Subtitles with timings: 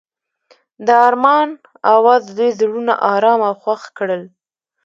[0.85, 1.49] د آرمان
[1.95, 4.23] اواز د دوی زړونه ارامه او خوښ کړل.